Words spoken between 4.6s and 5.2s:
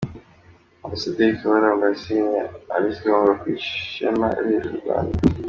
u Rwanda.